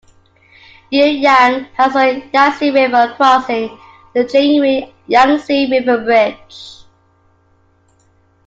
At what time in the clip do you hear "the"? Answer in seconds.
4.15-4.23